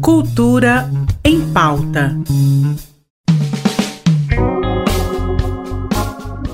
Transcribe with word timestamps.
Cultura 0.00 0.90
em 1.24 1.40
pauta. 1.52 2.16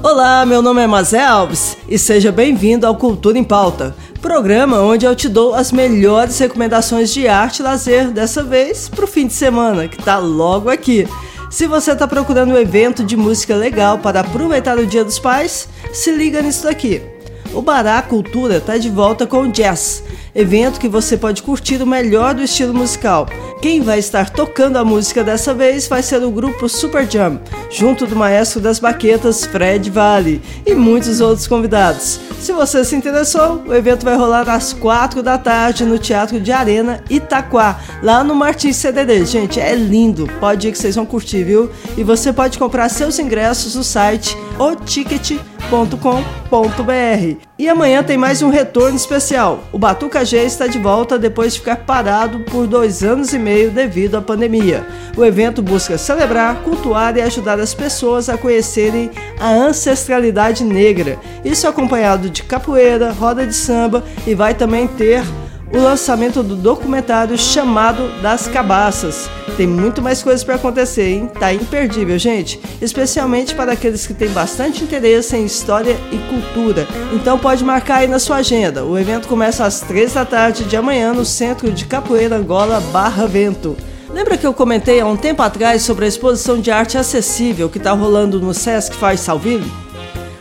Olá, 0.02 0.44
meu 0.44 0.60
nome 0.60 0.82
é 0.82 0.86
Mazé 0.86 1.24
Alves 1.24 1.76
e 1.88 1.98
seja 1.98 2.30
bem-vindo 2.30 2.86
ao 2.86 2.96
Cultura 2.96 3.38
em 3.38 3.44
Pauta, 3.44 3.94
programa 4.20 4.80
onde 4.80 5.06
eu 5.06 5.14
te 5.14 5.28
dou 5.28 5.54
as 5.54 5.72
melhores 5.72 6.38
recomendações 6.38 7.12
de 7.12 7.26
arte 7.28 7.60
e 7.60 7.62
lazer, 7.62 8.10
dessa 8.10 8.42
vez 8.42 8.88
para 8.88 9.04
o 9.04 9.08
fim 9.08 9.26
de 9.26 9.32
semana, 9.32 9.88
que 9.88 9.98
está 9.98 10.18
logo 10.18 10.68
aqui. 10.68 11.06
Se 11.50 11.66
você 11.66 11.92
está 11.92 12.08
procurando 12.08 12.52
um 12.52 12.58
evento 12.58 13.04
de 13.04 13.16
música 13.16 13.54
legal 13.54 13.98
para 13.98 14.20
aproveitar 14.20 14.76
o 14.78 14.86
Dia 14.86 15.04
dos 15.04 15.18
Pais, 15.18 15.68
se 15.92 16.10
liga 16.10 16.42
nisso 16.42 16.64
daqui. 16.64 17.13
O 17.54 17.62
Bará 17.62 18.02
Cultura 18.02 18.56
está 18.56 18.76
de 18.76 18.90
volta 18.90 19.28
com 19.28 19.42
o 19.42 19.48
Jazz, 19.48 20.02
evento 20.34 20.80
que 20.80 20.88
você 20.88 21.16
pode 21.16 21.40
curtir 21.40 21.80
o 21.80 21.86
melhor 21.86 22.34
do 22.34 22.42
estilo 22.42 22.74
musical. 22.74 23.28
Quem 23.62 23.80
vai 23.80 24.00
estar 24.00 24.28
tocando 24.28 24.76
a 24.76 24.84
música 24.84 25.22
dessa 25.22 25.54
vez 25.54 25.86
vai 25.86 26.02
ser 26.02 26.20
o 26.24 26.32
grupo 26.32 26.68
Super 26.68 27.08
Jam, 27.08 27.40
junto 27.70 28.08
do 28.08 28.16
maestro 28.16 28.60
das 28.60 28.80
baquetas 28.80 29.46
Fred 29.46 29.88
Vale 29.88 30.42
e 30.66 30.74
muitos 30.74 31.20
outros 31.20 31.46
convidados. 31.46 32.18
Se 32.40 32.52
você 32.52 32.84
se 32.84 32.96
interessou, 32.96 33.62
o 33.64 33.72
evento 33.72 34.04
vai 34.04 34.16
rolar 34.16 34.50
às 34.50 34.72
4 34.72 35.22
da 35.22 35.38
tarde 35.38 35.84
no 35.84 35.96
Teatro 35.96 36.40
de 36.40 36.50
Arena 36.50 37.04
Itaquá, 37.08 37.78
lá 38.02 38.24
no 38.24 38.34
Martins 38.34 38.76
CDD. 38.76 39.24
Gente, 39.24 39.60
é 39.60 39.76
lindo, 39.76 40.28
pode 40.40 40.66
ir 40.66 40.72
que 40.72 40.78
vocês 40.78 40.96
vão 40.96 41.06
curtir, 41.06 41.44
viu? 41.44 41.70
E 41.96 42.02
você 42.02 42.32
pode 42.32 42.58
comprar 42.58 42.88
seus 42.88 43.20
ingressos 43.20 43.76
no 43.76 43.84
site 43.84 44.36
oticket.com.br. 45.70 47.38
E 47.58 47.68
amanhã 47.68 48.02
tem 48.02 48.16
mais 48.16 48.42
um 48.42 48.50
retorno 48.50 48.96
especial. 48.96 49.64
O 49.72 49.78
Batuca 49.78 50.24
G 50.24 50.44
está 50.44 50.66
de 50.66 50.78
volta 50.78 51.18
depois 51.18 51.54
de 51.54 51.60
ficar 51.60 51.76
parado 51.76 52.40
por 52.40 52.66
dois 52.66 53.02
anos 53.02 53.32
e 53.32 53.38
meio 53.38 53.70
devido 53.70 54.16
à 54.16 54.22
pandemia. 54.22 54.86
O 55.16 55.24
evento 55.24 55.62
busca 55.62 55.96
celebrar, 55.96 56.62
cultuar 56.62 57.16
e 57.16 57.22
ajudar 57.22 57.58
as 57.60 57.72
pessoas 57.72 58.28
a 58.28 58.36
conhecerem 58.36 59.10
a 59.38 59.50
ancestralidade 59.50 60.64
negra. 60.64 61.18
Isso 61.44 61.68
acompanhado 61.68 62.28
de 62.28 62.42
capoeira, 62.42 63.12
roda 63.12 63.46
de 63.46 63.54
samba 63.54 64.04
e 64.26 64.34
vai 64.34 64.54
também 64.54 64.86
ter 64.86 65.22
o 65.74 65.78
lançamento 65.78 66.40
do 66.40 66.54
documentário 66.54 67.36
chamado 67.36 68.08
Das 68.22 68.46
Cabaças. 68.46 69.28
Tem 69.56 69.66
muito 69.66 70.00
mais 70.00 70.22
coisas 70.22 70.44
para 70.44 70.54
acontecer, 70.54 71.08
hein? 71.08 71.30
Tá 71.38 71.52
imperdível, 71.52 72.16
gente. 72.16 72.60
Especialmente 72.80 73.54
para 73.54 73.72
aqueles 73.72 74.06
que 74.06 74.14
têm 74.14 74.28
bastante 74.28 74.84
interesse 74.84 75.36
em 75.36 75.44
história 75.44 75.98
e 76.12 76.18
cultura. 76.28 76.86
Então 77.12 77.38
pode 77.38 77.64
marcar 77.64 77.96
aí 77.96 78.06
na 78.06 78.20
sua 78.20 78.36
agenda. 78.36 78.84
O 78.84 78.96
evento 78.96 79.26
começa 79.26 79.64
às 79.64 79.80
3 79.80 80.14
da 80.14 80.24
tarde 80.24 80.64
de 80.64 80.76
amanhã 80.76 81.12
no 81.12 81.24
Centro 81.24 81.72
de 81.72 81.86
Capoeira 81.86 82.36
Angola 82.36 82.80
Barra 82.92 83.26
Vento. 83.26 83.76
Lembra 84.12 84.38
que 84.38 84.46
eu 84.46 84.54
comentei 84.54 85.00
há 85.00 85.06
um 85.06 85.16
tempo 85.16 85.42
atrás 85.42 85.82
sobre 85.82 86.04
a 86.04 86.08
exposição 86.08 86.60
de 86.60 86.70
arte 86.70 86.96
acessível 86.96 87.68
que 87.68 87.78
está 87.78 87.90
rolando 87.90 88.38
no 88.38 88.54
Sesc 88.54 88.94
Faz 88.94 89.18
Salville? 89.18 89.68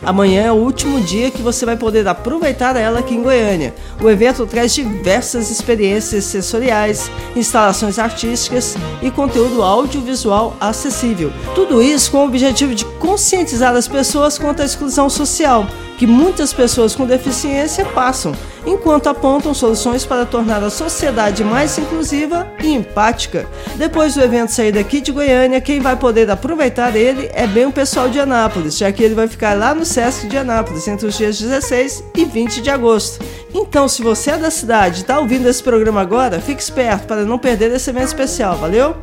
Amanhã 0.04 0.42
é 0.42 0.52
o 0.52 0.56
último 0.56 1.00
dia 1.00 1.30
que 1.30 1.40
você 1.40 1.64
vai 1.64 1.76
poder 1.76 2.06
aproveitar 2.06 2.76
ela 2.76 2.98
aqui 2.98 3.14
em 3.14 3.22
Goiânia. 3.22 3.74
O 4.02 4.10
evento 4.10 4.46
traz 4.46 4.74
diversas 4.74 5.50
experiências 5.50 6.24
sensoriais, 6.24 7.10
instalações 7.34 7.98
artísticas 7.98 8.76
e 9.02 9.10
conteúdo 9.10 9.62
audiovisual 9.62 10.56
acessível. 10.60 11.32
Tudo 11.54 11.82
isso 11.82 12.10
com 12.10 12.18
o 12.18 12.26
objetivo 12.26 12.74
de 12.74 12.84
conscientizar 12.84 13.74
as 13.74 13.88
pessoas 13.88 14.38
quanto 14.38 14.60
à 14.60 14.64
exclusão 14.64 15.08
social 15.08 15.66
que 15.96 16.06
muitas 16.06 16.52
pessoas 16.52 16.94
com 16.94 17.06
deficiência 17.06 17.84
passam, 17.84 18.32
enquanto 18.66 19.08
apontam 19.08 19.52
soluções 19.54 20.04
para 20.04 20.24
tornar 20.24 20.62
a 20.62 20.70
sociedade 20.70 21.44
mais 21.44 21.76
inclusiva 21.78 22.46
e 22.62 22.72
empática. 22.72 23.46
Depois 23.76 24.14
do 24.14 24.22
evento 24.22 24.50
sair 24.50 24.72
daqui 24.72 25.00
de 25.00 25.12
Goiânia, 25.12 25.60
quem 25.60 25.80
vai 25.80 25.96
poder 25.96 26.30
aproveitar 26.30 26.96
ele 26.96 27.30
é 27.34 27.46
bem 27.46 27.66
o 27.66 27.72
pessoal 27.72 28.08
de 28.08 28.18
Anápolis, 28.18 28.76
já 28.76 28.90
que 28.92 29.02
ele 29.02 29.14
vai 29.14 29.28
ficar 29.28 29.56
lá 29.56 29.74
no 29.74 29.84
Sesc 29.84 30.26
de 30.28 30.36
Anápolis 30.36 30.88
entre 30.88 31.06
os 31.06 31.16
dias 31.16 31.38
16 31.38 32.04
e 32.16 32.24
20 32.24 32.60
de 32.60 32.70
agosto. 32.70 33.24
Então, 33.52 33.86
se 33.86 34.02
você 34.02 34.32
é 34.32 34.38
da 34.38 34.50
cidade 34.50 34.98
e 34.98 35.00
está 35.02 35.18
ouvindo 35.18 35.48
esse 35.48 35.62
programa 35.62 36.00
agora, 36.00 36.40
fique 36.40 36.62
esperto 36.62 37.06
para 37.06 37.24
não 37.24 37.38
perder 37.38 37.70
esse 37.72 37.90
evento 37.90 38.08
especial, 38.08 38.56
valeu? 38.56 38.96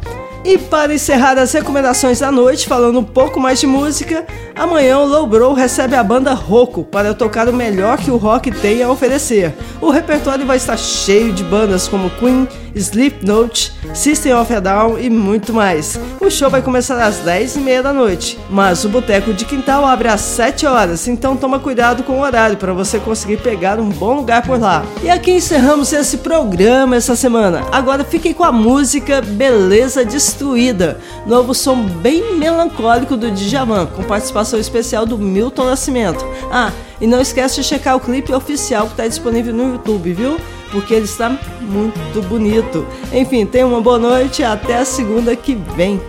E 0.44 0.58
para 0.58 0.94
encerrar 0.94 1.38
as 1.38 1.54
recomendações 1.54 2.20
da 2.20 2.32
noite, 2.32 2.68
falando 2.68 3.00
um 3.00 3.04
pouco 3.04 3.40
mais 3.40 3.60
de 3.60 3.68
música, 3.68 4.26
amanhã 4.56 4.98
o 4.98 5.06
Low 5.06 5.28
Bro 5.28 5.54
recebe 5.54 5.96
a 5.96 6.04
banda 6.04 6.34
Roco 6.34 6.84
para 6.84 7.14
tocar 7.14 7.48
o 7.48 7.54
melhor 7.54 8.00
que 8.00 8.10
o 8.10 8.18
rock 8.18 8.50
tem 8.50 8.82
a 8.82 8.90
oferecer. 8.90 9.54
O 9.80 9.92
repertório 9.92 10.46
vai 10.46 10.58
estar 10.58 10.78
cheio 10.78 11.32
de 11.32 11.44
bandas 11.44 11.88
como 11.88 12.10
Queen, 12.10 12.48
Slipknot, 12.76 13.72
System 13.94 14.34
of 14.34 14.54
a 14.54 14.60
Down 14.60 14.98
e 14.98 15.10
muito 15.10 15.54
mais. 15.54 16.00
O 16.20 16.30
show 16.30 16.50
vai 16.50 16.62
começar 16.62 17.02
às 17.04 17.18
10h30 17.18 17.82
da 17.82 17.94
noite, 17.94 18.40
mas 18.50 18.84
o 18.84 18.90
Boteco 18.90 19.34
de 19.34 19.46
Quintal 19.46 19.86
abre 19.86 20.08
às 20.08 20.22
7 20.22 20.66
horas, 20.66 21.08
então 21.08 21.36
toma 21.36 21.60
cuidado 21.60 22.04
com 22.04 22.14
o 22.14 22.22
horário 22.22 22.58
para 22.58 22.74
você 22.74 23.00
conseguir 23.00 23.38
pegar 23.38 23.80
um 23.80 23.90
bom 23.90 24.16
lugar 24.16 24.42
por 24.44 24.60
lá. 24.60 24.84
E 25.04 25.10
aqui 25.10 25.32
encerramos 25.32 25.92
esse 25.94 26.18
programa 26.18 26.96
essa 26.96 27.16
semana. 27.16 27.66
Agora 27.72 28.04
fiquem 28.04 28.34
com 28.34 28.44
a 28.44 28.52
música 28.52 29.22
Beleza 29.22 30.04
Destruída, 30.32 30.98
novo 31.28 31.54
som 31.54 31.76
bem 31.76 32.38
melancólico 32.38 33.18
do 33.18 33.30
Djavan, 33.32 33.86
com 33.86 34.02
participação 34.04 34.58
especial 34.58 35.06
do 35.06 35.18
Milton 35.18 35.66
Nascimento. 35.66 36.26
Ah, 36.50 36.72
e 37.02 37.06
não 37.06 37.20
esquece 37.20 37.56
de 37.56 37.64
checar 37.64 37.98
o 37.98 38.00
clipe 38.00 38.32
oficial 38.32 38.86
que 38.86 38.94
está 38.94 39.06
disponível 39.08 39.54
no 39.54 39.74
YouTube, 39.74 40.14
viu? 40.14 40.38
porque 40.72 40.94
ele 40.94 41.06
está 41.06 41.38
muito 41.60 42.22
bonito. 42.28 42.88
Enfim, 43.12 43.46
tenha 43.46 43.68
uma 43.68 43.82
boa 43.82 44.00
noite 44.00 44.42
e 44.42 44.46
até 44.46 44.78
a 44.78 44.86
segunda 44.86 45.36
que 45.36 45.54
vem. 45.76 46.02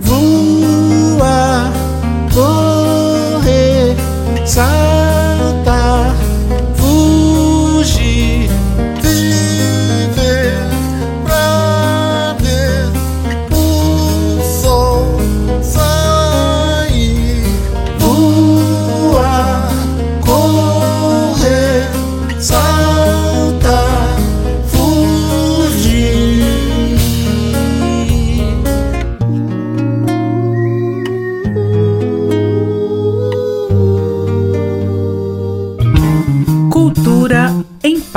Voar, 0.00 1.72
correr, 2.32 2.83